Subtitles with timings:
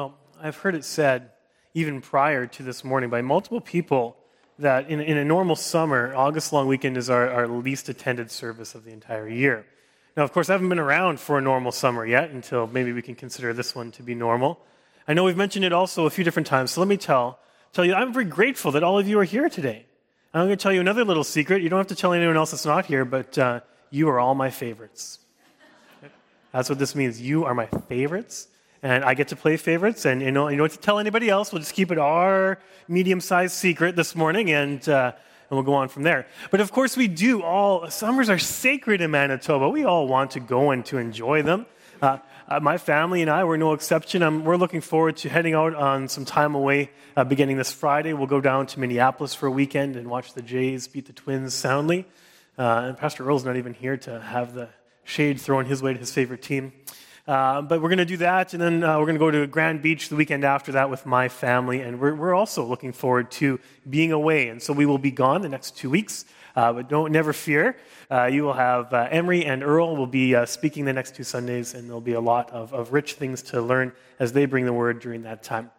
[0.00, 1.28] Well, I've heard it said,
[1.74, 4.16] even prior to this morning, by multiple people
[4.58, 8.74] that in, in a normal summer, August long weekend is our, our least attended service
[8.74, 9.66] of the entire year.
[10.16, 13.02] Now, of course, I haven't been around for a normal summer yet until maybe we
[13.02, 14.58] can consider this one to be normal.
[15.06, 17.38] I know we've mentioned it also a few different times, so let me tell,
[17.74, 19.84] tell you, I'm very grateful that all of you are here today.
[20.32, 21.60] I'm going to tell you another little secret.
[21.60, 24.34] You don't have to tell anyone else that's not here, but uh, you are all
[24.34, 25.18] my favorites.
[26.52, 27.20] That's what this means.
[27.20, 28.48] You are my favorites
[28.82, 31.28] and I get to play favorites, and you know, you don't have to tell anybody
[31.28, 31.52] else.
[31.52, 32.58] We'll just keep it our
[32.88, 35.12] medium-sized secret this morning, and uh,
[35.50, 36.26] and we'll go on from there.
[36.50, 37.90] But of course, we do all.
[37.90, 39.68] Summers are sacred in Manitoba.
[39.68, 41.66] We all want to go and to enjoy them.
[42.00, 44.22] Uh, uh, my family and I were no exception.
[44.22, 48.12] Um, we're looking forward to heading out on some time away uh, beginning this Friday.
[48.12, 51.52] We'll go down to Minneapolis for a weekend and watch the Jays beat the Twins
[51.52, 52.06] soundly.
[52.58, 54.68] Uh, and Pastor Earl's not even here to have the
[55.04, 56.72] shade thrown his way to his favorite team.
[57.30, 59.46] Uh, but we're going to do that, and then uh, we're going to go to
[59.46, 63.30] Grand Beach the weekend after that with my family, and we're, we're also looking forward
[63.30, 64.48] to being away.
[64.48, 66.24] And so we will be gone the next two weeks,
[66.56, 67.76] uh, but don't never fear.
[68.10, 71.72] Uh, you will have uh, Emery and Earl will be speaking the next two Sundays,
[71.72, 74.72] and there'll be a lot of, of rich things to learn as they bring the
[74.72, 75.70] word during that time.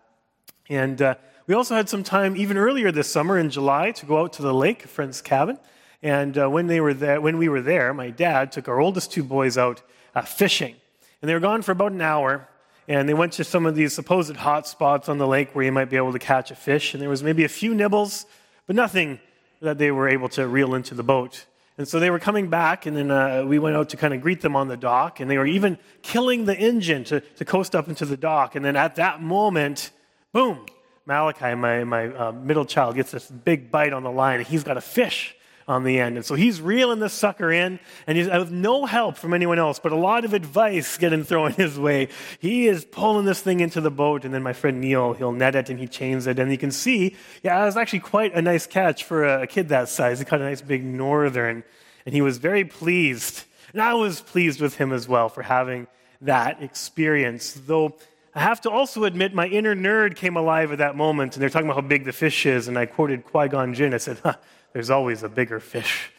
[0.70, 4.32] And we also had some time even earlier this summer in July to go out
[4.34, 5.60] to the lake, a friend's cabin.
[6.02, 9.26] And when they were there, when we were there, my dad took our oldest two
[9.26, 9.82] boys out
[10.24, 10.76] fishing.
[11.22, 12.48] And they were gone for about an hour,
[12.88, 15.72] and they went to some of these supposed hot spots on the lake where you
[15.72, 16.94] might be able to catch a fish.
[16.94, 18.26] And there was maybe a few nibbles,
[18.66, 19.20] but nothing
[19.62, 21.46] that they were able to reel into the boat.
[21.78, 24.22] And so they were coming back, and then uh, we went out to kind of
[24.22, 27.76] greet them on the dock, and they were even killing the engine to, to coast
[27.76, 28.56] up into the dock.
[28.56, 29.92] And then at that moment,
[30.34, 30.66] boom,
[31.06, 34.64] Malachi, my, my uh, middle child, gets this big bite on the line, and he's
[34.64, 35.36] got a fish
[35.68, 36.18] on the end.
[36.18, 39.80] And so he's reeling this sucker in, and he's with no help from anyone else,
[39.80, 42.10] but a lot of advice getting thrown his way.
[42.40, 45.56] He is pulling this thing into the boat, and then my friend Neil, he'll net
[45.56, 46.40] it and he chains it.
[46.40, 49.70] And you can see, yeah, it was actually quite a nice catch for a kid
[49.70, 50.20] that size.
[50.20, 51.64] He caught a nice big northern,
[52.06, 53.44] and he was very pleased.
[53.74, 55.88] And I was pleased with him as well for having
[56.22, 57.96] that experience, though.
[58.34, 61.50] I have to also admit, my inner nerd came alive at that moment, and they're
[61.50, 63.94] talking about how big the fish is, and I quoted Qui Gon Jinn.
[63.94, 64.36] I said, huh,
[64.74, 66.12] there's always a bigger fish.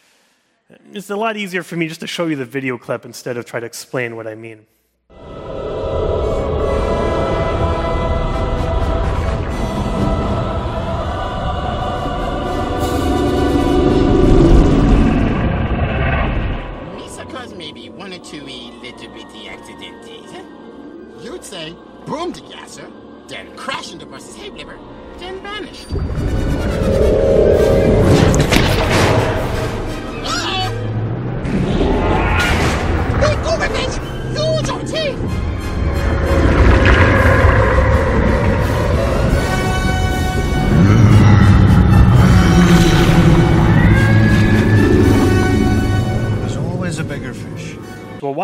[0.93, 3.45] It's a lot easier for me just to show you the video clip instead of
[3.45, 4.67] try to explain what I mean.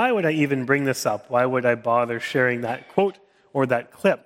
[0.08, 1.28] Why would I even bring this up?
[1.28, 3.18] Why would I bother sharing that quote
[3.52, 4.24] or that clip?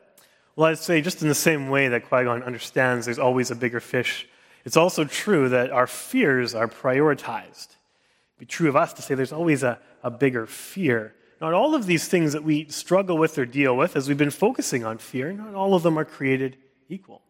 [0.54, 3.56] Well, I'd say just in the same way that Qui Gon understands there's always a
[3.56, 4.28] bigger fish,
[4.64, 7.66] it's also true that our fears are prioritized.
[7.66, 11.16] It'd be true of us to say there's always a, a bigger fear.
[11.40, 14.30] Not all of these things that we struggle with or deal with, as we've been
[14.30, 17.22] focusing on fear, not all of them are created equal.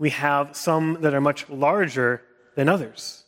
[0.00, 2.22] We have some that are much larger
[2.56, 3.22] than others.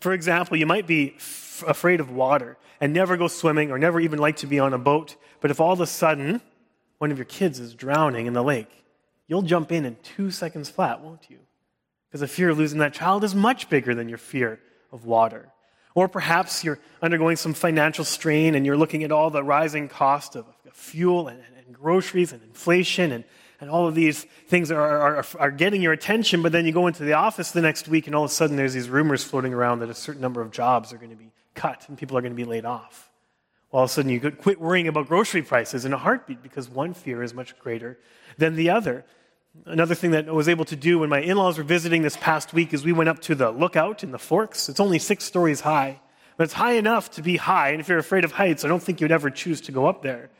[0.00, 4.00] For example, you might be f- afraid of water and never go swimming or never
[4.00, 6.40] even like to be on a boat, but if all of a sudden
[6.98, 8.84] one of your kids is drowning in the lake,
[9.26, 11.38] you'll jump in in two seconds flat, won't you?
[12.08, 14.60] Because the fear of losing that child is much bigger than your fear
[14.92, 15.48] of water.
[15.94, 20.36] Or perhaps you're undergoing some financial strain and you're looking at all the rising cost
[20.36, 23.24] of fuel and, and groceries and inflation and,
[23.60, 26.86] and all of these things are, are, are getting your attention, but then you go
[26.86, 29.54] into the office the next week and all of a sudden there's these rumors floating
[29.54, 32.20] around that a certain number of jobs are going to be cut and people are
[32.20, 33.10] going to be laid off.
[33.70, 36.42] Well, all of a sudden you could quit worrying about grocery prices in a heartbeat
[36.42, 37.98] because one fear is much greater
[38.38, 39.04] than the other.
[39.64, 42.16] Another thing that I was able to do when my in laws were visiting this
[42.18, 44.68] past week is we went up to the lookout in the Forks.
[44.68, 46.00] It's only six stories high,
[46.36, 47.70] but it's high enough to be high.
[47.70, 50.02] And if you're afraid of heights, I don't think you'd ever choose to go up
[50.02, 50.30] there.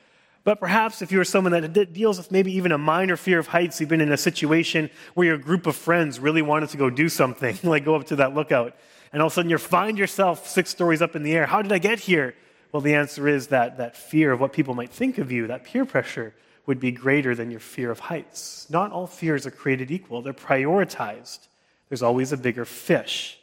[0.47, 3.81] But perhaps if you're someone that deals with maybe even a minor fear of heights,
[3.81, 7.09] you've been in a situation where your group of friends really wanted to go do
[7.09, 8.77] something, like go up to that lookout,
[9.17, 11.47] and all of a sudden you find yourself six stories up in the air.
[11.47, 12.35] How did I get here?
[12.71, 15.65] Well, the answer is that that fear of what people might think of you, that
[15.65, 16.35] peer pressure,
[16.67, 18.67] would be greater than your fear of heights.
[18.69, 21.49] Not all fears are created equal, they're prioritized.
[21.89, 23.39] There's always a bigger fish.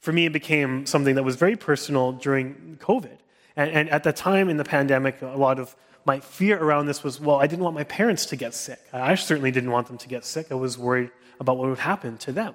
[0.00, 3.18] For me, it became something that was very personal during COVID.
[3.56, 5.76] And, and at the time in the pandemic, a lot of
[6.06, 8.80] my fear around this was well, I didn't want my parents to get sick.
[8.90, 10.46] I certainly didn't want them to get sick.
[10.50, 12.54] I was worried about what would happen to them.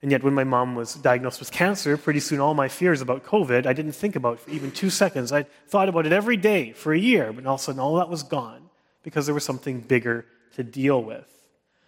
[0.00, 3.24] And yet, when my mom was diagnosed with cancer, pretty soon all my fears about
[3.24, 5.32] COVID, I didn't think about for even two seconds.
[5.32, 7.96] I thought about it every day for a year, but all of a sudden all
[7.96, 8.70] that was gone
[9.02, 10.24] because there was something bigger
[10.54, 11.26] to deal with.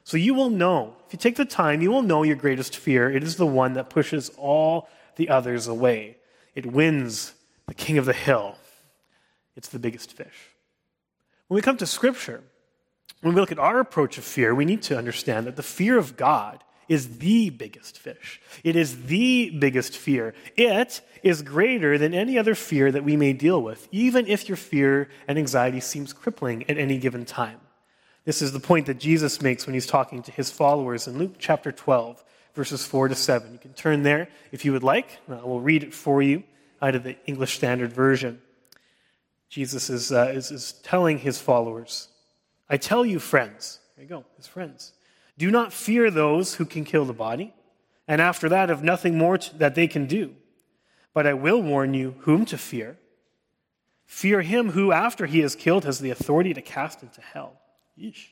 [0.02, 3.08] So you will know, if you take the time, you will know your greatest fear.
[3.10, 6.16] It is the one that pushes all the others away.
[6.56, 7.34] It wins
[7.66, 8.56] the king of the hill.
[9.54, 10.50] It's the biggest fish.
[11.46, 12.42] When we come to Scripture,
[13.20, 15.98] when we look at our approach of fear, we need to understand that the fear
[15.98, 18.42] of God is the biggest fish.
[18.64, 20.34] It is the biggest fear.
[20.56, 24.56] It is greater than any other fear that we may deal with, even if your
[24.56, 27.60] fear and anxiety seems crippling at any given time.
[28.24, 31.36] This is the point that Jesus makes when he's talking to his followers in Luke
[31.38, 33.52] chapter 12, verses 4 to 7.
[33.52, 35.20] You can turn there if you would like.
[35.28, 36.42] I will read it for you
[36.82, 38.42] out of the English Standard Version.
[39.48, 42.08] Jesus is, uh, is, is telling his followers,
[42.68, 44.92] I tell you, friends, there you go, his friends.
[45.40, 47.54] Do not fear those who can kill the body,
[48.06, 50.34] and after that have nothing more to, that they can do.
[51.14, 52.98] But I will warn you whom to fear.
[54.04, 57.54] Fear him who, after he is killed, has the authority to cast into hell.
[57.98, 58.26] Yeesh.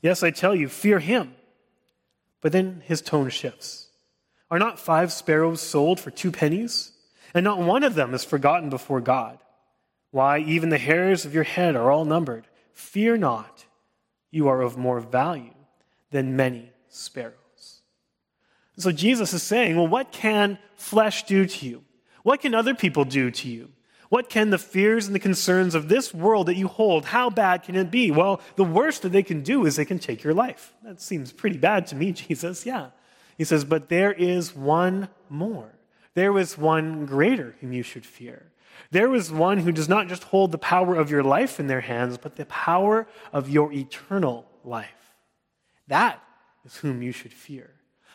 [0.00, 1.34] Yes, I tell you, fear him.
[2.40, 3.88] But then his tone shifts.
[4.48, 6.92] Are not five sparrows sold for two pennies?
[7.34, 9.40] And not one of them is forgotten before God.
[10.12, 12.46] Why, even the hairs of your head are all numbered.
[12.70, 13.64] Fear not,
[14.30, 15.54] you are of more value
[16.12, 17.82] than many sparrows.
[18.78, 21.84] So Jesus is saying, well, what can flesh do to you?
[22.22, 23.70] What can other people do to you?
[24.08, 27.62] What can the fears and the concerns of this world that you hold, how bad
[27.62, 28.10] can it be?
[28.10, 30.74] Well, the worst that they can do is they can take your life.
[30.82, 32.66] That seems pretty bad to me, Jesus.
[32.66, 32.90] Yeah.
[33.38, 35.72] He says, but there is one more.
[36.14, 38.52] There is one greater whom you should fear.
[38.90, 41.80] There is one who does not just hold the power of your life in their
[41.80, 45.01] hands, but the power of your eternal life.
[45.88, 46.22] That
[46.64, 47.70] is whom you should fear.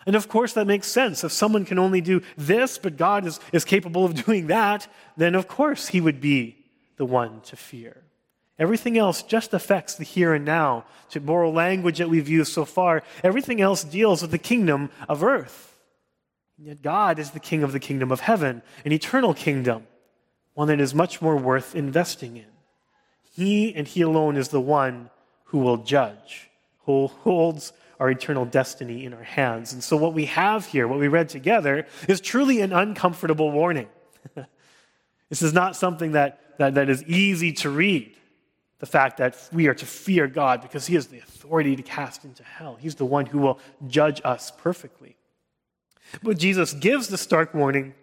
[0.06, 1.24] And of course, that makes sense.
[1.24, 4.88] If someone can only do this, but God is, is capable of doing that,
[5.18, 6.58] then of course he would be
[6.96, 8.04] the one to fear.
[8.60, 10.86] Everything else just affects the here and now.
[11.12, 15.24] To borrow language that we've used so far, everything else deals with the kingdom of
[15.24, 15.76] earth.
[16.58, 19.86] And yet God is the king of the kingdom of heaven, an eternal kingdom,
[20.54, 22.48] one that is much more worth investing in.
[23.36, 25.12] He and He alone is the one
[25.46, 26.47] who will judge
[26.88, 29.74] who holds our eternal destiny in our hands.
[29.74, 33.88] And so, what we have here, what we read together, is truly an uncomfortable warning.
[35.30, 38.16] this is not something that, that, that is easy to read.
[38.80, 42.24] The fact that we are to fear God because He has the authority to cast
[42.24, 42.78] into hell.
[42.80, 45.18] He's the one who will judge us perfectly.
[46.24, 47.96] But Jesus gives the stark warning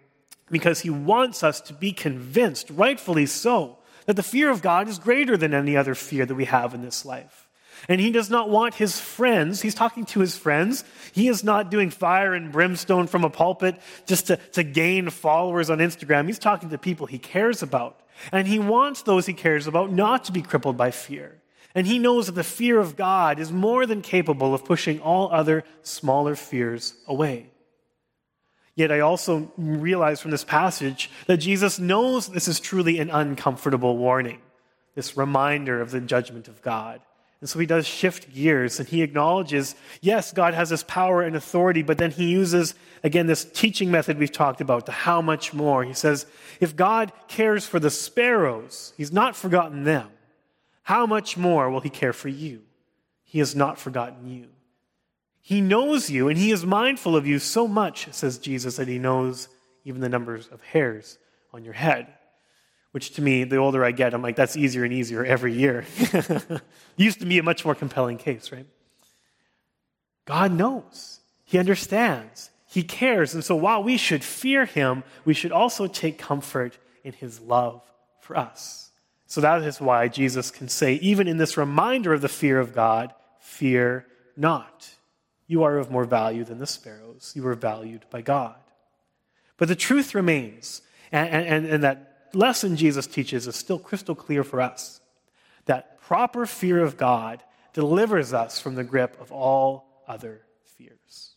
[0.51, 4.99] because He wants us to be convinced, rightfully so, that the fear of God is
[4.99, 7.44] greater than any other fear that we have in this life.
[7.87, 10.83] And he does not want his friends, he's talking to his friends.
[11.11, 13.75] He is not doing fire and brimstone from a pulpit
[14.05, 16.27] just to, to gain followers on Instagram.
[16.27, 17.99] He's talking to people he cares about.
[18.31, 21.41] And he wants those he cares about not to be crippled by fear.
[21.73, 25.29] And he knows that the fear of God is more than capable of pushing all
[25.31, 27.49] other smaller fears away.
[28.75, 33.97] Yet I also realize from this passage that Jesus knows this is truly an uncomfortable
[33.97, 34.39] warning,
[34.95, 37.01] this reminder of the judgment of God.
[37.45, 41.35] And so he does shift gears and he acknowledges, yes, God has this power and
[41.35, 42.73] authority, but then he uses,
[43.03, 45.83] again, this teaching method we've talked about, the how much more.
[45.83, 46.25] He says,
[46.59, 50.09] if God cares for the sparrows, he's not forgotten them.
[50.81, 52.63] How much more will he care for you?
[53.23, 54.47] He has not forgotten you.
[55.43, 58.97] He knows you and he is mindful of you so much, says Jesus, that he
[58.97, 59.49] knows
[59.83, 61.19] even the numbers of hairs
[61.53, 62.07] on your head
[62.95, 65.83] which to me, the older I get, I'm like, that's easier and easier every year.
[66.95, 68.65] Used to be a much more compelling case, right?
[70.23, 73.33] God knows, He understands, He cares.
[73.33, 77.81] And so while we should fear Him, we should also take comfort in His love
[78.21, 78.91] for us.
[79.27, 82.73] So that is why Jesus can say, even in this reminder of the fear of
[82.73, 84.05] God, fear
[84.37, 84.89] not.
[85.47, 87.33] You are of more value than the sparrows.
[87.35, 88.55] You are valued by God.
[89.57, 94.43] But the truth remains, and, and, and that lesson Jesus teaches is still crystal clear
[94.43, 95.01] for us
[95.65, 97.41] that proper fear of God
[97.73, 100.41] delivers us from the grip of all other
[100.77, 101.35] fears.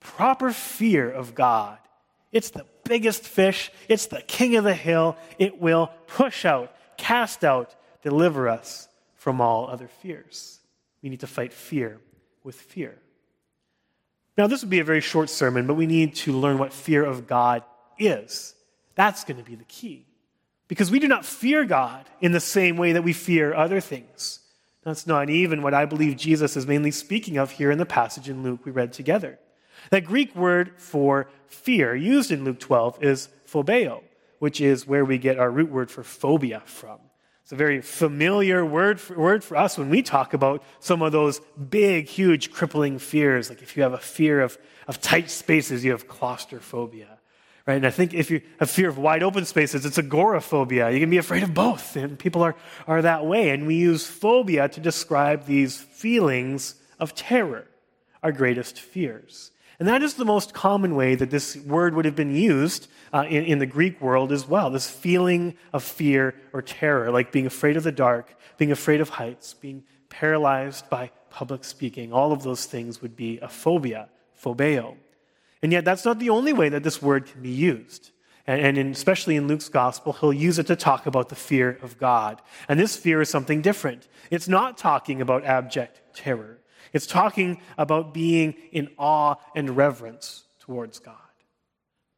[0.00, 1.78] Proper fear of God,
[2.32, 5.16] it's the biggest fish, it's the king of the hill.
[5.38, 10.60] It will push out, cast out, deliver us from all other fears.
[11.02, 12.00] We need to fight fear
[12.42, 12.98] with fear.
[14.36, 17.04] Now, this would be a very short sermon, but we need to learn what fear
[17.04, 17.62] of God
[17.98, 18.53] is.
[18.94, 20.06] That's going to be the key.
[20.66, 24.40] because we do not fear God in the same way that we fear other things.
[24.82, 28.28] That's not even what I believe Jesus is mainly speaking of here in the passage
[28.28, 29.38] in Luke we read together.
[29.90, 34.02] That Greek word for fear used in Luke 12 is phobeo,
[34.38, 36.98] which is where we get our root word for phobia from.
[37.42, 41.12] It's a very familiar word for, word for us when we talk about some of
[41.12, 43.50] those big, huge, crippling fears.
[43.50, 44.56] Like if you have a fear of,
[44.88, 47.13] of tight spaces, you have claustrophobia.
[47.66, 47.76] Right?
[47.76, 50.90] And I think if you have fear of wide open spaces, it's agoraphobia.
[50.90, 51.96] You can be afraid of both.
[51.96, 52.56] And people are,
[52.86, 53.50] are that way.
[53.50, 57.66] And we use phobia to describe these feelings of terror,
[58.22, 59.50] our greatest fears.
[59.78, 63.24] And that is the most common way that this word would have been used uh,
[63.28, 64.70] in, in the Greek world as well.
[64.70, 69.08] This feeling of fear or terror, like being afraid of the dark, being afraid of
[69.08, 72.12] heights, being paralyzed by public speaking.
[72.12, 74.08] All of those things would be a phobia,
[74.40, 74.96] phobeo.
[75.64, 78.10] And yet, that's not the only way that this word can be used.
[78.46, 81.96] And, in, especially in Luke's gospel, he'll use it to talk about the fear of
[81.96, 82.42] God.
[82.68, 84.06] And this fear is something different.
[84.30, 86.58] It's not talking about abject terror.
[86.92, 91.16] It's talking about being in awe and reverence towards God.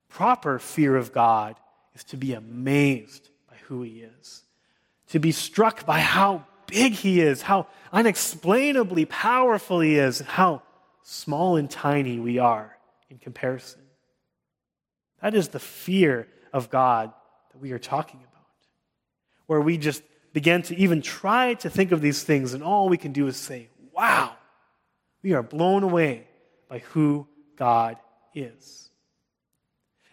[0.08, 1.54] Proper fear of God
[1.94, 4.42] is to be amazed by who He is,
[5.10, 10.62] to be struck by how big He is, how unexplainably powerful He is, and how
[11.04, 12.75] small and tiny we are
[13.10, 13.82] in comparison.
[15.22, 17.12] That is the fear of God
[17.52, 18.44] that we are talking about,
[19.46, 22.98] where we just begin to even try to think of these things, and all we
[22.98, 24.36] can do is say, Wow,
[25.22, 26.26] we are blown away
[26.68, 27.96] by who God
[28.34, 28.90] is.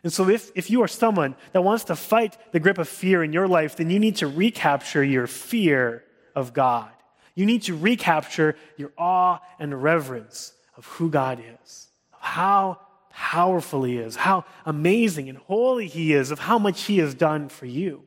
[0.03, 3.23] And so, if, if you are someone that wants to fight the grip of fear
[3.23, 6.03] in your life, then you need to recapture your fear
[6.35, 6.91] of God.
[7.35, 11.87] You need to recapture your awe and reverence of who God is,
[12.23, 12.79] how
[13.11, 17.49] powerful He is, how amazing and holy He is, of how much He has done
[17.49, 18.03] for you.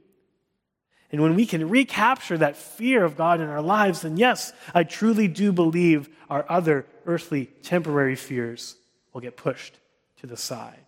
[1.12, 4.82] And when we can recapture that fear of God in our lives, then yes, I
[4.82, 8.76] truly do believe our other earthly temporary fears
[9.12, 9.78] will get pushed
[10.20, 10.80] to the side.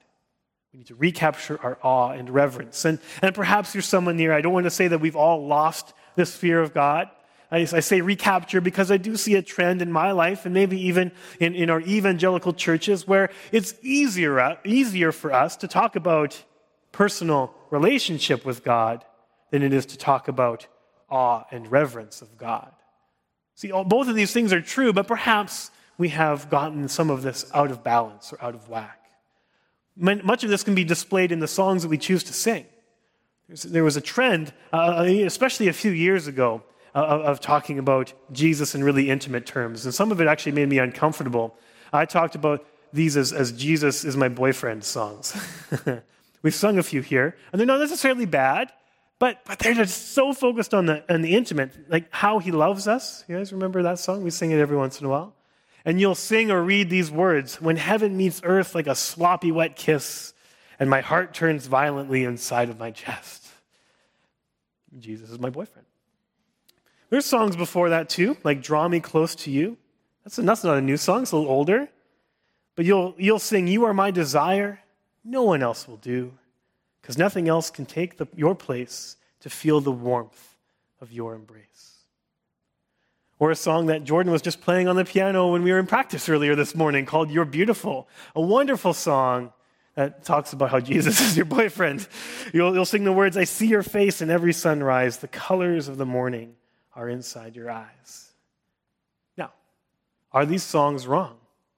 [0.73, 2.85] We need to recapture our awe and reverence.
[2.85, 5.93] And, and perhaps you're someone near, I don't want to say that we've all lost
[6.17, 7.09] this fear of God.
[7.51, 11.13] I, say recapture because I do see a trend in my life and maybe even
[11.41, 16.45] in, in our evangelical churches where it's easier, easier for us to talk about
[16.93, 19.05] personal relationship with God
[19.51, 20.67] than it is to talk about
[21.09, 22.71] awe and reverence of God.
[23.55, 27.23] See, all, both of these things are true, but perhaps we have gotten some of
[27.23, 29.01] this out of balance or out of whack.
[29.97, 32.67] Much of this can be displayed in the songs that we choose to sing.
[33.49, 36.63] There was a trend, uh, especially a few years ago,
[36.95, 39.85] uh, of talking about Jesus in really intimate terms.
[39.85, 41.57] And some of it actually made me uncomfortable.
[41.93, 45.37] I talked about these as, as Jesus is my boyfriend songs.
[46.43, 48.73] We've sung a few here, and they're not necessarily bad,
[49.19, 52.87] but, but they're just so focused on the, on the intimate, like how he loves
[52.87, 53.25] us.
[53.29, 54.23] You guys remember that song?
[54.23, 55.35] We sing it every once in a while.
[55.85, 59.77] And you'll sing or read these words When heaven meets earth like a sloppy wet
[59.77, 60.35] kiss,
[60.79, 63.47] and my heart turns violently inside of my chest.
[64.99, 65.87] Jesus is my boyfriend.
[67.11, 69.77] There's songs before that too, like Draw Me Close to You.
[70.25, 71.89] That's, that's not a new song, it's a little older.
[72.77, 74.81] But you'll, you'll sing, You Are My Desire.
[75.25, 76.33] No one else will do
[77.01, 80.57] because nothing else can take the, your place to feel the warmth
[81.01, 81.65] of your embrace.
[83.39, 85.87] Or a song that Jordan was just playing on the piano when we were in
[85.87, 89.53] practice earlier this morning called You're Beautiful, a wonderful song
[89.95, 92.07] that talks about how Jesus is your boyfriend.
[92.53, 95.97] You'll, you'll sing the words, I see your face in every sunrise, the colors of
[95.97, 96.55] the morning
[96.99, 98.33] are inside your eyes.
[99.37, 99.53] Now,
[100.33, 101.37] are these songs wrong?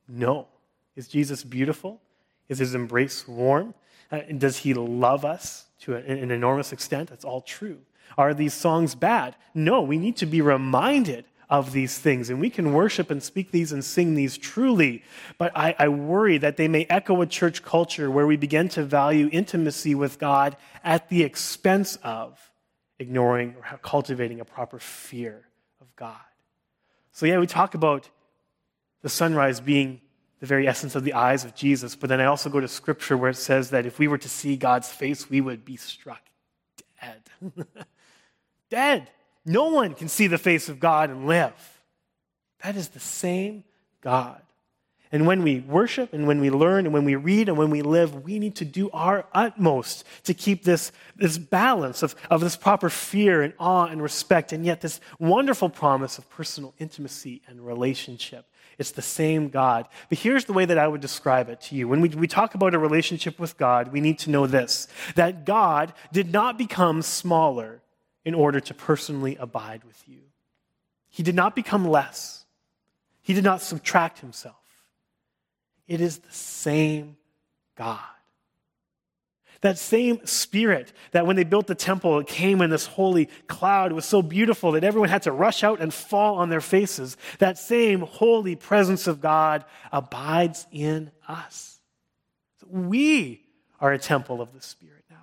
[0.09, 0.49] No.
[0.97, 2.01] Is Jesus beautiful?
[2.49, 3.75] Is his embrace warm?
[4.11, 7.11] Uh, does he love us to an enormous extent?
[7.11, 7.79] That's all true.
[8.17, 9.37] Are these songs bad?
[9.55, 12.31] No, we need to be reminded of these things.
[12.31, 15.05] And we can worship and speak these and sing these truly.
[15.37, 18.85] But I, I, worry that they may echo a church culture where we begin to
[18.85, 22.50] value intimacy with God at the expense of
[23.01, 25.47] ignoring or cultivating a proper fear
[25.81, 26.21] of God.
[27.13, 28.09] So, yeah, we talk about
[29.03, 30.01] the sunrise being
[30.39, 31.97] the very essence of the eyes of Jesus.
[31.97, 34.29] But then I also go to scripture where it says that if we were to
[34.29, 36.23] see God's face, we would be struck
[37.01, 37.55] dead.
[38.71, 39.11] dead.
[39.45, 41.83] No one can see the face of God and live.
[42.63, 43.65] That is the same
[44.03, 44.43] God.
[45.13, 47.83] And when we worship and when we learn and when we read and when we
[47.83, 52.57] live, we need to do our utmost to keep this, this balance of, of this
[52.57, 57.67] proper fear and awe and respect, and yet this wonderful promise of personal intimacy and
[57.67, 58.47] relationship
[58.79, 59.89] It's the same God.
[60.09, 61.89] But here's the way that I would describe it to you.
[61.89, 64.87] When we, we talk about a relationship with God, we need to know this
[65.17, 67.83] that God did not become smaller
[68.25, 70.21] in order to personally abide with you,
[71.09, 72.45] He did not become less,
[73.23, 74.60] He did not subtract Himself.
[75.91, 77.17] It is the same
[77.77, 77.99] God.
[79.61, 83.91] That same spirit that when they built the temple, it came in this holy cloud.
[83.91, 87.17] It was so beautiful that everyone had to rush out and fall on their faces.
[87.41, 91.81] That same holy presence of God abides in us.
[92.69, 93.43] We
[93.81, 95.17] are a temple of the Spirit now.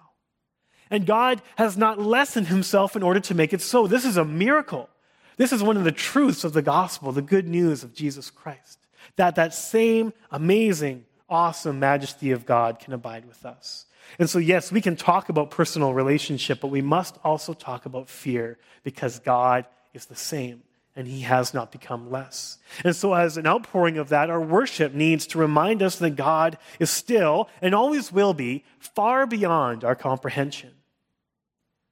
[0.92, 3.88] And God has not lessened himself in order to make it so.
[3.88, 4.90] This is a miracle.
[5.38, 8.80] This is one of the truths of the gospel, the good news of Jesus Christ.
[9.16, 13.86] That that same amazing, awesome majesty of God can abide with us.
[14.20, 18.10] And so, yes, we can talk about personal relationship, but we must also talk about
[18.10, 20.64] fear because God is the same
[20.96, 22.58] and he has not become less.
[22.84, 26.58] And so, as an outpouring of that, our worship needs to remind us that God
[26.80, 30.72] is still and always will be far beyond our comprehension.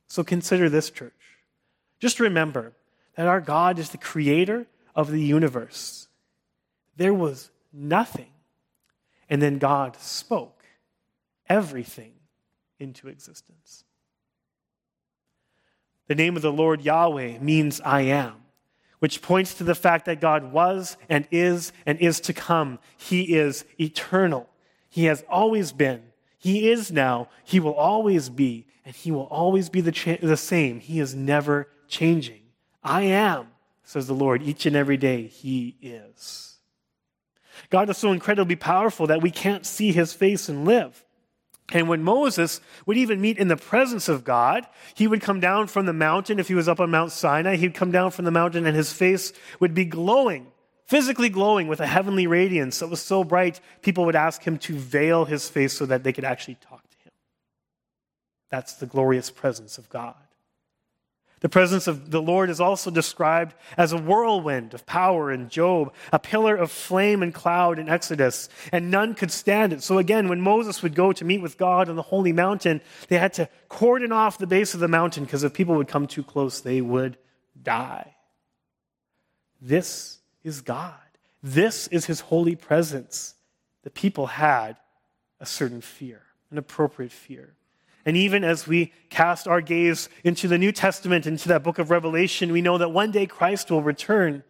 [0.07, 1.13] So, consider this, church.
[1.99, 2.73] Just remember
[3.15, 6.04] that our God is the creator of the universe.
[6.95, 8.31] There was nothing,
[9.29, 10.63] and then God spoke
[11.49, 12.13] everything
[12.79, 13.83] into existence.
[16.07, 18.35] The name of the Lord Yahweh means I am,
[18.99, 22.79] which points to the fact that God was and is and is to come.
[22.97, 24.49] He is eternal.
[24.89, 26.03] He has always been.
[26.37, 27.29] He is now.
[27.43, 28.67] He will always be.
[28.85, 30.79] And He will always be the, cha- the same.
[30.79, 32.41] He is never changing.
[32.83, 33.47] I am,
[33.83, 36.54] says the Lord, each and every day He is.
[37.69, 41.05] God is so incredibly powerful that we can't see His face and live.
[41.71, 45.67] And when Moses would even meet in the presence of God, he would come down
[45.67, 46.39] from the mountain.
[46.39, 48.93] If he was up on Mount Sinai, he'd come down from the mountain and his
[48.93, 50.47] face would be glowing,
[50.85, 54.75] physically glowing with a heavenly radiance that was so bright, people would ask him to
[54.75, 57.11] veil his face so that they could actually talk to him.
[58.51, 60.15] That's the glorious presence of God.
[61.45, 65.93] The presence of the Lord is also described as a whirlwind of power in Job,
[66.11, 69.83] a pillar of flame and cloud in Exodus, and none could stand it.
[69.83, 73.19] So again, when Moses would go to meet with God on the holy mountain, they
[73.19, 76.23] had to cordon off the base of the mountain because if people would come too
[76.23, 77.15] close, they would
[77.61, 78.15] die.
[79.61, 80.95] This is God.
[81.43, 83.35] This is his holy presence.
[83.83, 84.77] The people had
[85.39, 87.53] a certain fear, an appropriate fear.
[88.05, 91.89] And even as we cast our gaze into the New Testament, into that book of
[91.89, 94.43] Revelation, we know that one day Christ will return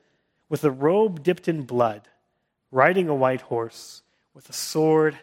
[0.50, 2.08] with a robe dipped in blood,
[2.70, 5.18] riding a white horse, with a sword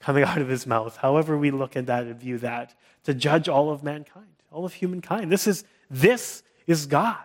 [0.00, 0.96] coming out of his mouth.
[0.96, 4.72] However, we look at that and view that, to judge all of mankind, all of
[4.72, 5.30] humankind.
[5.30, 7.18] This is, this is God.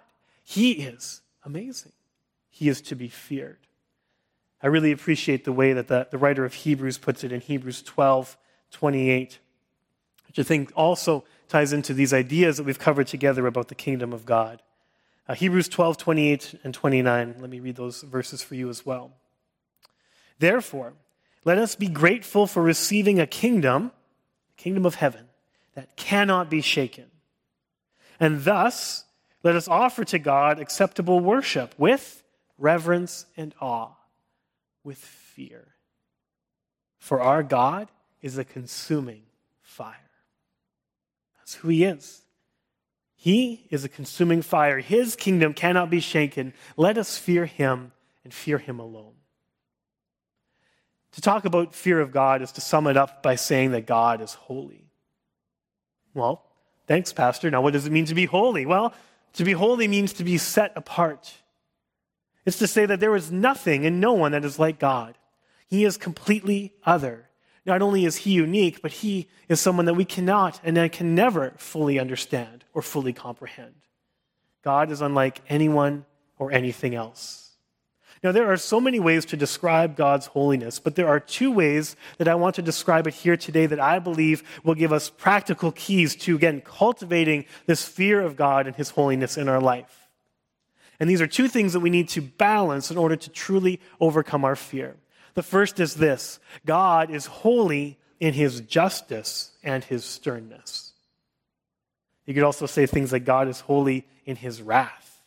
[0.43, 1.93] He is amazing.
[2.49, 3.60] He is to be feared.
[4.62, 7.82] I really appreciate the way that the, the writer of Hebrews puts it in Hebrews
[7.82, 8.38] 12
[8.71, 9.39] 28
[10.34, 14.13] which I think also ties into these ideas that we've covered together about the kingdom
[14.13, 14.63] of God.
[15.28, 17.36] Uh, Hebrews 12, 28 and 29.
[17.39, 19.12] Let me read those verses for you as well.
[20.39, 20.93] Therefore,
[21.46, 23.91] let us be grateful for receiving a kingdom,
[24.58, 25.28] the kingdom of heaven,
[25.76, 27.06] that cannot be shaken.
[28.19, 29.04] And thus,
[29.43, 32.24] let us offer to God acceptable worship with
[32.58, 33.91] reverence and awe,
[34.84, 35.76] with fear.
[36.98, 37.89] For our God
[38.24, 39.24] is a consuming
[39.62, 39.98] fire.
[41.53, 42.23] That's who he is.
[43.15, 44.79] He is a consuming fire.
[44.79, 46.53] His kingdom cannot be shaken.
[46.77, 47.91] Let us fear him
[48.23, 49.13] and fear him alone.
[51.11, 54.19] To talk about fear of God is to sum it up by saying that God
[54.19, 54.89] is holy.
[56.15, 56.43] Well,
[56.87, 57.51] thanks, Pastor.
[57.51, 58.65] Now, what does it mean to be holy?
[58.65, 58.95] Well,
[59.33, 61.35] to be holy means to be set apart.
[62.47, 65.19] It's to say that there is nothing and no one that is like God.
[65.67, 67.29] He is completely other.
[67.65, 71.54] Not only is he unique, but he is someone that we cannot and can never
[71.58, 73.76] fully understand or fully comprehend.
[74.63, 76.06] God is unlike anyone
[76.38, 77.43] or anything else.
[78.23, 81.97] Now, there are so many ways to describe God's holiness, but there are two ways
[82.17, 85.73] that I want to describe it here today that I believe will give us practical
[85.73, 90.08] keys to, again, cultivating this fear of God and His holiness in our life.
[91.02, 94.45] And these are two things that we need to balance in order to truly overcome
[94.45, 94.95] our fear.
[95.34, 100.93] The first is this God is holy in his justice and his sternness.
[102.26, 105.22] You could also say things like God is holy in his wrath.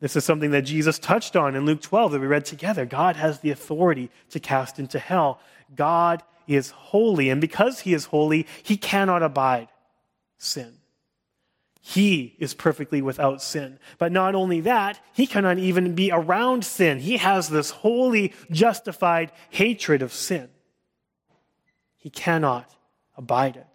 [0.00, 2.84] This is something that Jesus touched on in Luke 12 that we read together.
[2.84, 5.38] God has the authority to cast into hell.
[5.76, 9.68] God is holy, and because he is holy, he cannot abide
[10.38, 10.78] sin.
[11.84, 13.80] He is perfectly without sin.
[13.98, 17.00] But not only that, he cannot even be around sin.
[17.00, 20.48] He has this wholly justified hatred of sin.
[21.96, 22.72] He cannot
[23.16, 23.66] abide it.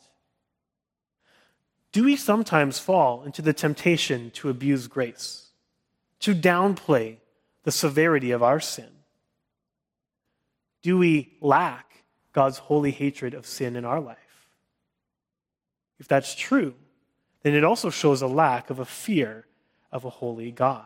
[1.92, 5.50] Do we sometimes fall into the temptation to abuse grace,
[6.22, 7.18] to downplay
[7.64, 8.90] the severity of our sin?
[10.82, 14.48] Do we lack God's holy hatred of sin in our life?
[16.00, 16.76] If that's true,
[17.48, 19.46] then it also shows a lack of a fear
[19.92, 20.86] of a holy God.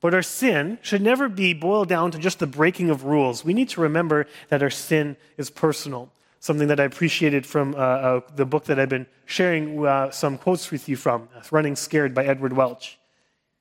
[0.00, 3.44] But our sin should never be boiled down to just the breaking of rules.
[3.44, 6.10] We need to remember that our sin is personal.
[6.38, 10.38] Something that I appreciated from uh, uh, the book that I've been sharing uh, some
[10.38, 12.98] quotes with you from, Running Scared by Edward Welch.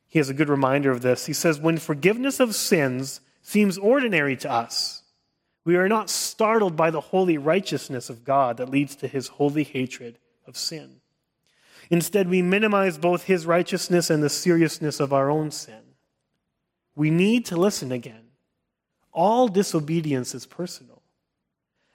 [0.08, 1.26] He has a good reminder of this.
[1.26, 5.04] He says, When forgiveness of sins seems ordinary to us,
[5.66, 9.64] we are not startled by the holy righteousness of God that leads to his holy
[9.64, 10.99] hatred of sin.
[11.90, 15.82] Instead, we minimize both his righteousness and the seriousness of our own sin.
[16.96, 18.28] We need to listen again.
[19.12, 21.02] All disobedience is personal.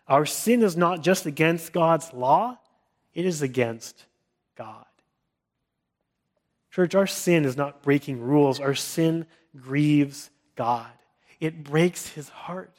[0.09, 2.59] Our sin is not just against God's law,
[3.15, 4.05] it is against
[4.57, 4.85] God.
[6.71, 9.27] Church, our sin is not breaking rules, our sin
[9.57, 10.91] grieves God.
[11.39, 12.73] It breaks his heart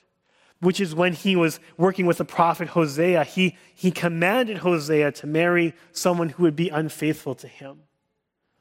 [0.66, 3.24] which is when he was working with the prophet Hosea.
[3.24, 7.82] He, he commanded Hosea to marry someone who would be unfaithful to him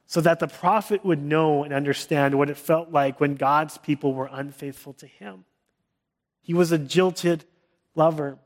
[0.06, 4.12] so that the prophet would know and understand what it felt like when God's people
[4.12, 5.44] were unfaithful to him.
[6.42, 7.46] He was a jilted
[7.94, 8.38] lover.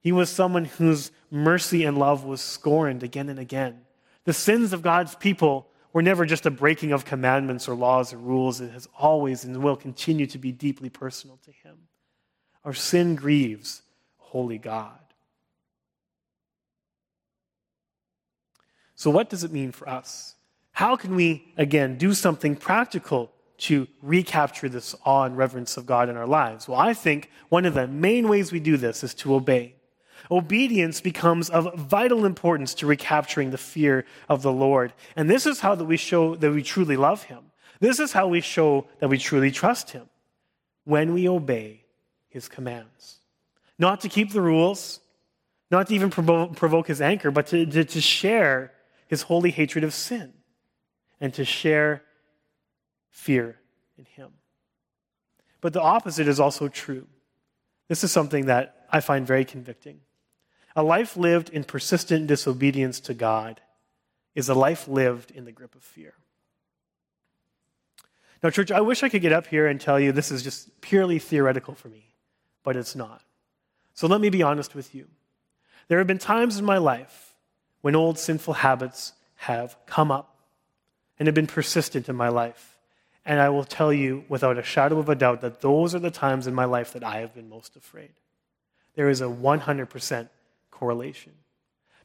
[0.00, 3.80] He was someone whose mercy and love was scorned again and again.
[4.24, 8.18] The sins of God's people were never just a breaking of commandments or laws or
[8.18, 8.60] rules.
[8.60, 11.76] It has always and will continue to be deeply personal to him.
[12.64, 13.82] Our sin grieves
[14.18, 14.98] holy God.
[18.94, 20.34] So, what does it mean for us?
[20.72, 26.08] How can we, again, do something practical to recapture this awe and reverence of God
[26.08, 26.68] in our lives?
[26.68, 29.74] Well, I think one of the main ways we do this is to obey.
[30.30, 34.92] Obedience becomes of vital importance to recapturing the fear of the Lord.
[35.16, 37.40] And this is how that we show that we truly love Him.
[37.80, 40.08] This is how we show that we truly trust Him.
[40.84, 41.79] When we obey
[42.30, 43.18] his commands.
[43.78, 45.00] Not to keep the rules,
[45.70, 48.72] not to even provo- provoke his anger, but to, to, to share
[49.06, 50.32] his holy hatred of sin
[51.20, 52.02] and to share
[53.10, 53.58] fear
[53.98, 54.30] in him.
[55.60, 57.06] But the opposite is also true.
[57.88, 60.00] This is something that I find very convicting.
[60.76, 63.60] A life lived in persistent disobedience to God
[64.34, 66.14] is a life lived in the grip of fear.
[68.42, 70.80] Now, church, I wish I could get up here and tell you this is just
[70.80, 72.09] purely theoretical for me
[72.62, 73.22] but it's not.
[73.94, 75.06] So let me be honest with you.
[75.88, 77.34] There have been times in my life
[77.80, 80.36] when old sinful habits have come up
[81.18, 82.78] and have been persistent in my life.
[83.24, 86.10] And I will tell you without a shadow of a doubt that those are the
[86.10, 88.12] times in my life that I have been most afraid.
[88.94, 90.28] There is a 100%
[90.70, 91.32] correlation.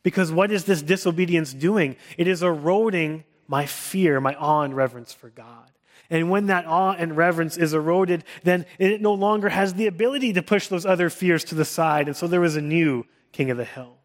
[0.04, 1.96] Because what is this disobedience doing?
[2.18, 5.72] It is eroding my fear, my awe and reverence for God.
[6.10, 10.34] And when that awe and reverence is eroded, then it no longer has the ability
[10.34, 12.08] to push those other fears to the side.
[12.08, 13.98] And so there is a new king of the hill.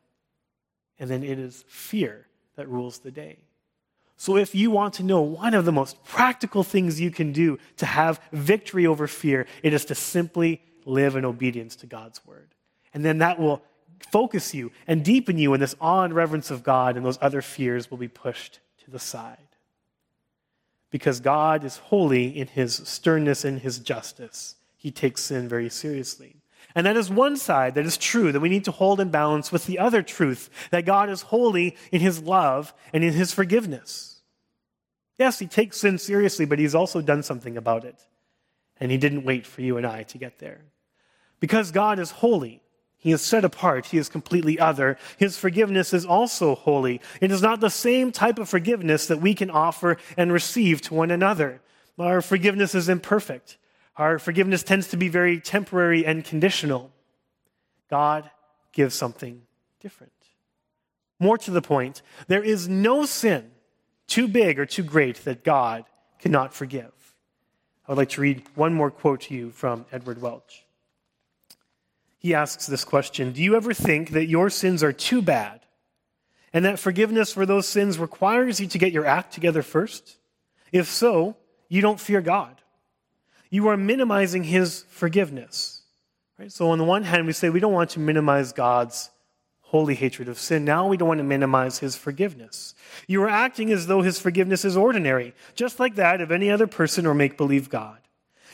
[0.98, 3.38] And then it is fear that rules the day.
[4.16, 7.58] So if you want to know one of the most practical things you can do
[7.78, 12.54] to have victory over fear, it is to simply live in obedience to God's word.
[12.92, 13.62] And then that will
[14.10, 17.40] focus you and deepen you in this awe and reverence of God, and those other
[17.40, 19.49] fears will be pushed to the side
[20.90, 24.56] because God is holy in his sternness and his justice.
[24.76, 26.36] He takes sin very seriously.
[26.74, 29.50] And that is one side that is true that we need to hold in balance
[29.50, 34.20] with the other truth that God is holy in his love and in his forgiveness.
[35.18, 37.96] Yes, he takes sin seriously, but he's also done something about it.
[38.78, 40.62] And he didn't wait for you and I to get there.
[41.40, 42.62] Because God is holy,
[43.00, 43.86] he is set apart.
[43.86, 44.98] He is completely other.
[45.16, 47.00] His forgiveness is also holy.
[47.22, 50.94] It is not the same type of forgiveness that we can offer and receive to
[50.94, 51.62] one another.
[51.98, 53.56] Our forgiveness is imperfect.
[53.96, 56.92] Our forgiveness tends to be very temporary and conditional.
[57.88, 58.30] God
[58.72, 59.42] gives something
[59.80, 60.12] different.
[61.18, 63.50] More to the point, there is no sin
[64.06, 65.84] too big or too great that God
[66.18, 66.92] cannot forgive.
[67.88, 70.64] I would like to read one more quote to you from Edward Welch
[72.20, 75.60] he asks this question Do you ever think that your sins are too bad
[76.52, 80.18] and that forgiveness for those sins requires you to get your act together first?
[80.70, 81.36] If so,
[81.68, 82.60] you don't fear God.
[83.48, 85.82] You are minimizing his forgiveness.
[86.38, 86.52] Right?
[86.52, 89.10] So, on the one hand, we say we don't want to minimize God's
[89.62, 90.64] holy hatred of sin.
[90.64, 92.74] Now we don't want to minimize his forgiveness.
[93.06, 96.66] You are acting as though his forgiveness is ordinary, just like that of any other
[96.66, 97.98] person or make believe God.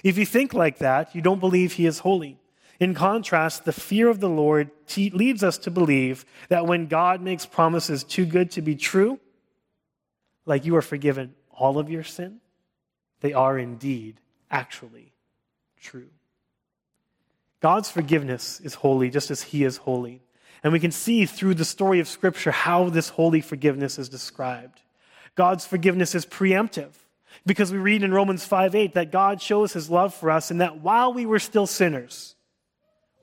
[0.05, 2.39] If you think like that, you don't believe he is holy.
[2.79, 7.47] In contrast, the fear of the Lord leads us to believe that when God makes
[7.47, 9.19] promises too good to be true,
[10.45, 12.41] like you are forgiven all of your sin,
[13.21, 15.13] they are indeed actually
[15.81, 16.09] true.
[17.61, 20.23] God's forgiveness is holy just as he is holy.
[20.63, 24.83] And we can see through the story of Scripture how this holy forgiveness is described.
[25.35, 26.93] God's forgiveness is preemptive
[27.45, 30.61] because we read in Romans 5 8 that God shows his love for us and
[30.61, 32.36] that while we were still sinners,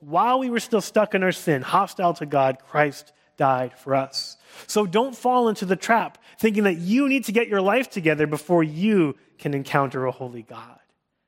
[0.06, 4.36] while we were still stuck in our sin, hostile to God, Christ died for us.
[4.66, 8.26] So don't fall into the trap thinking that you need to get your life together
[8.26, 10.78] before you can encounter a holy God.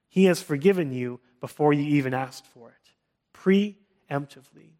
[0.09, 4.77] He has forgiven you before you even asked for it, preemptively.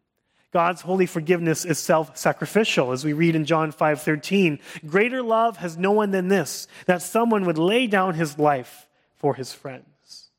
[0.51, 5.91] God's holy forgiveness is self-sacrificial as we read in John 5:13 greater love has no
[5.91, 10.31] one than this that someone would lay down his life for his friends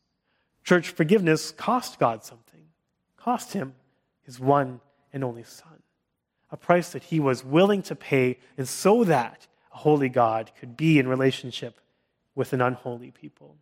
[0.65, 2.48] church forgiveness cost God something
[3.19, 3.75] cost him
[4.23, 4.81] his one
[5.13, 5.83] and only son
[6.51, 10.77] a price that he was willing to pay and so that a holy God could
[10.77, 11.79] be in relationship
[12.35, 13.57] with an unholy people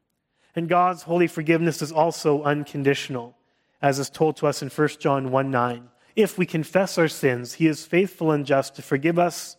[0.55, 3.37] and God's holy forgiveness is also unconditional
[3.83, 7.55] as is told to us in 1 John 1 9 if we confess our sins,
[7.55, 9.59] he is faithful and just to forgive us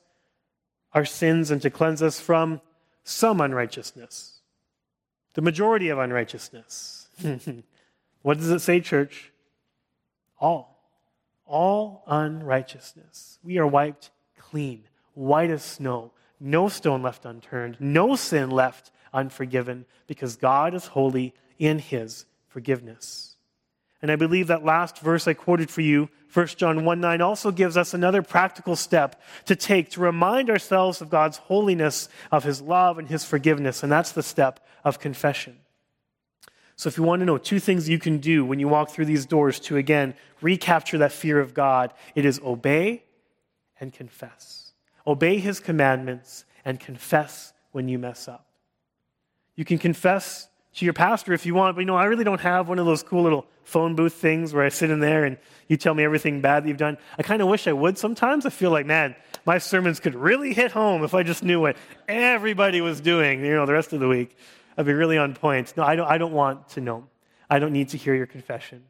[0.92, 2.62] our sins and to cleanse us from
[3.04, 4.42] some unrighteousness,
[5.36, 7.08] the majority of unrighteousness.
[8.24, 9.32] what does it say, church?
[10.40, 10.82] All.
[11.46, 13.40] All unrighteousness.
[13.44, 19.86] We are wiped clean, white as snow, no stone left unturned, no sin left unforgiven,
[20.06, 23.36] because God is holy in his forgiveness.
[24.02, 27.52] And I believe that last verse I quoted for you, 1 John 1 9, also
[27.52, 32.62] gives us another practical step to take to remind ourselves of God's holiness, of His
[32.62, 33.82] love, and His forgiveness.
[33.82, 35.58] And that's the step of confession.
[36.78, 39.06] So, if you want to know two things you can do when you walk through
[39.06, 43.04] these doors to again recapture that fear of God, it is obey
[43.80, 44.74] and confess.
[45.06, 48.46] Obey His commandments and confess when you mess up.
[49.56, 52.42] You can confess to your pastor if you want, but you know, I really don't
[52.42, 55.38] have one of those cool little phone booth things where I sit in there and
[55.68, 57.00] you tell me everything bad that you've done.
[57.18, 58.46] I kind of wish I would sometimes.
[58.46, 61.76] I feel like, man, my sermons could really hit home if I just knew what
[62.08, 64.38] everybody was doing, you know, the rest of the week.
[64.78, 65.74] I'd be really on point.
[65.76, 67.08] No, I don't, I don't want to know.
[67.50, 68.84] I don't need to hear your confession.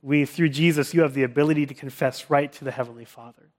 [0.00, 3.50] We, through Jesus, you have the ability to confess right to the Heavenly Father.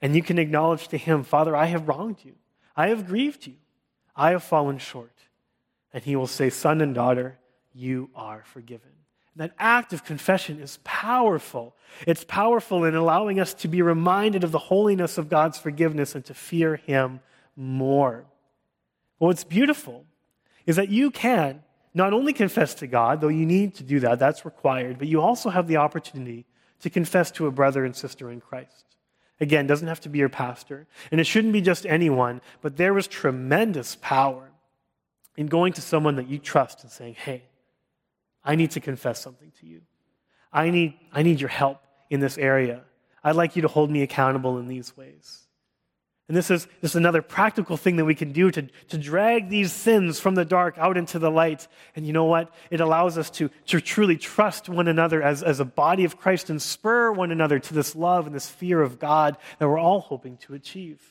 [0.00, 2.34] And you can acknowledge to Him, Father, I have wronged you.
[2.76, 3.54] I have grieved you.
[4.14, 5.14] I have fallen short.
[5.92, 7.38] And He will say, Son and daughter,
[7.72, 8.90] you are forgiven.
[9.36, 11.74] That act of confession is powerful.
[12.06, 16.24] It's powerful in allowing us to be reminded of the holiness of God's forgiveness and
[16.26, 17.20] to fear Him
[17.56, 18.26] more.
[19.18, 20.04] But what's beautiful
[20.66, 21.62] is that you can
[21.94, 25.20] not only confess to God, though you need to do that, that's required, but you
[25.20, 26.44] also have the opportunity
[26.80, 28.96] to confess to a brother and sister in Christ.
[29.40, 32.96] Again, doesn't have to be your pastor, and it shouldn't be just anyone, but there
[32.98, 34.50] is tremendous power
[35.36, 37.44] in going to someone that you trust and saying, hey,
[38.44, 39.80] I need to confess something to you.
[40.52, 42.82] I need, I need your help in this area.
[43.22, 45.43] I'd like you to hold me accountable in these ways.
[46.26, 49.50] And this is, this is another practical thing that we can do to, to drag
[49.50, 51.68] these sins from the dark out into the light.
[51.94, 52.50] And you know what?
[52.70, 56.48] It allows us to, to truly trust one another as, as a body of Christ
[56.48, 60.00] and spur one another to this love and this fear of God that we're all
[60.00, 61.02] hoping to achieve.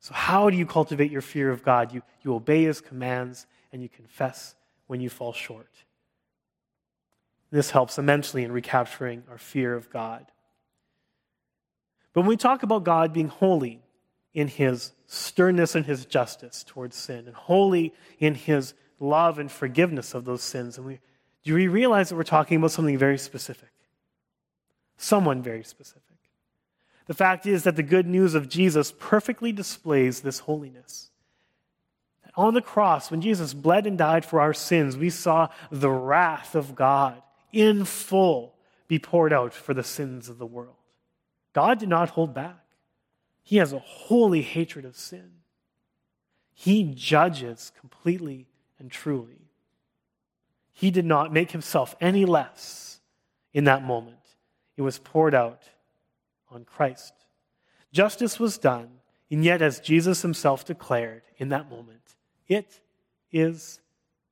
[0.00, 1.92] So, how do you cultivate your fear of God?
[1.92, 4.54] You, you obey his commands and you confess
[4.86, 5.70] when you fall short.
[7.50, 10.26] This helps immensely in recapturing our fear of God.
[12.12, 13.82] But when we talk about God being holy
[14.34, 20.14] in his sternness and his justice towards sin, and holy in his love and forgiveness
[20.14, 21.00] of those sins, and we,
[21.42, 23.70] do we realize that we're talking about something very specific?
[24.96, 26.02] Someone very specific.
[27.06, 31.10] The fact is that the good news of Jesus perfectly displays this holiness.
[32.36, 36.54] On the cross, when Jesus bled and died for our sins, we saw the wrath
[36.54, 37.20] of God
[37.52, 38.54] in full
[38.86, 40.76] be poured out for the sins of the world.
[41.52, 42.59] God did not hold back.
[43.42, 45.30] He has a holy hatred of sin.
[46.52, 48.46] He judges completely
[48.78, 49.48] and truly.
[50.72, 53.00] He did not make himself any less
[53.52, 54.16] in that moment.
[54.76, 55.62] It was poured out
[56.50, 57.12] on Christ.
[57.92, 58.88] Justice was done,
[59.30, 62.16] and yet, as Jesus himself declared in that moment,
[62.48, 62.80] it
[63.32, 63.80] is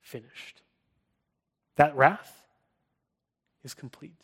[0.01, 0.62] finished.
[1.77, 2.47] That wrath
[3.62, 4.21] is complete.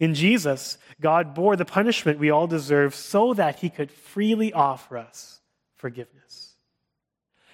[0.00, 4.96] In Jesus, God bore the punishment we all deserve so that he could freely offer
[4.96, 5.40] us
[5.76, 6.56] forgiveness.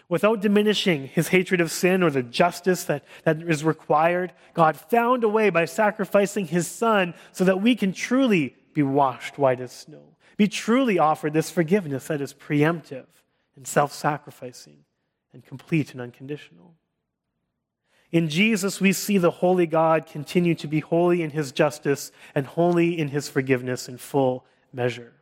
[0.09, 5.25] Without diminishing his hatred of sin or the justice that, that is required, God found
[5.25, 9.73] a way by sacrificing his son so that we can truly be washed white as
[9.73, 13.07] snow, be truly offered this forgiveness that is preemptive
[13.57, 14.85] and self sacrificing
[15.33, 16.77] and complete and unconditional.
[18.13, 22.47] In Jesus, we see the holy God continue to be holy in his justice and
[22.47, 25.13] holy in his forgiveness in full measure.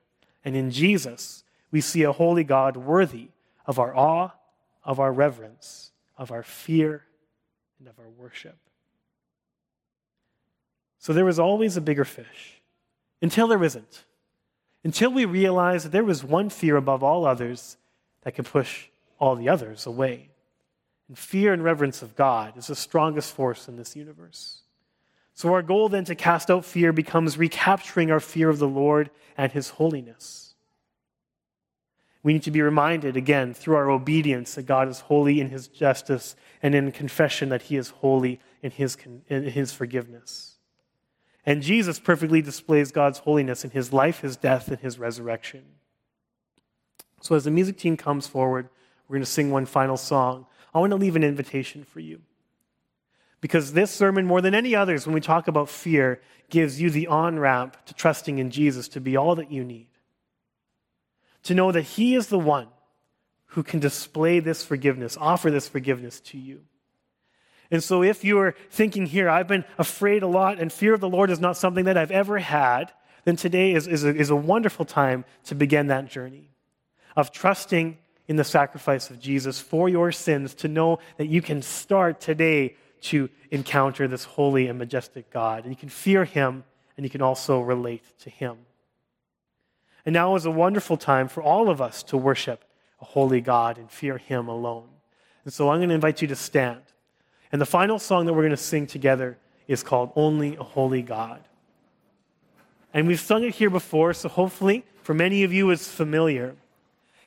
[0.44, 3.28] And in Jesus, we see a holy God worthy
[3.66, 4.30] of our awe,
[4.84, 7.04] of our reverence, of our fear,
[7.78, 8.56] and of our worship.
[10.98, 12.62] So there was always a bigger fish
[13.20, 14.04] until there isn't.
[14.84, 17.78] Until we realize that there was one fear above all others
[18.22, 18.86] that could push
[19.18, 20.28] all the others away.
[21.08, 24.62] And fear and reverence of God is the strongest force in this universe.
[25.34, 29.10] So, our goal then to cast out fear becomes recapturing our fear of the Lord
[29.36, 30.54] and His holiness.
[32.22, 35.68] We need to be reminded again through our obedience that God is holy in His
[35.68, 38.96] justice and in confession that He is holy in His,
[39.28, 40.56] in his forgiveness.
[41.44, 45.64] And Jesus perfectly displays God's holiness in His life, His death, and His resurrection.
[47.20, 48.68] So, as the music team comes forward,
[49.08, 50.46] we're going to sing one final song.
[50.74, 52.20] I want to leave an invitation for you.
[53.40, 57.06] Because this sermon, more than any others, when we talk about fear, gives you the
[57.06, 59.88] on ramp to trusting in Jesus to be all that you need.
[61.44, 62.68] To know that He is the one
[63.48, 66.62] who can display this forgiveness, offer this forgiveness to you.
[67.70, 71.08] And so, if you're thinking here, I've been afraid a lot, and fear of the
[71.08, 72.92] Lord is not something that I've ever had,
[73.24, 76.50] then today is, is, a, is a wonderful time to begin that journey
[77.16, 81.62] of trusting in the sacrifice of Jesus for your sins to know that you can
[81.62, 85.64] start today to encounter this holy and majestic God.
[85.64, 86.64] And you can fear him
[86.96, 88.56] and you can also relate to him.
[90.06, 92.64] And now is a wonderful time for all of us to worship
[93.00, 94.88] a holy God and fear him alone.
[95.44, 96.80] And so I'm going to invite you to stand.
[97.52, 101.02] And the final song that we're going to sing together is called Only a Holy
[101.02, 101.40] God.
[102.92, 106.56] And we've sung it here before, so hopefully for many of you it's familiar.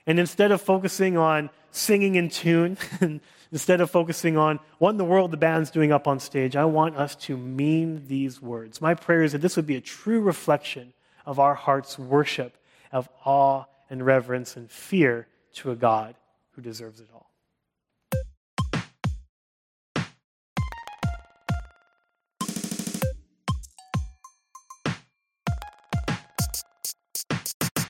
[0.08, 2.78] And instead of focusing on singing in tune,
[3.52, 6.66] instead of focusing on what in the world the band's doing up on stage, I
[6.66, 8.82] want us to mean these words.
[8.82, 10.94] My prayer is that this would be a true reflection
[11.26, 12.58] of our heart's worship
[12.92, 16.16] of awe and reverence and fear to a God
[16.52, 17.27] who deserves it all.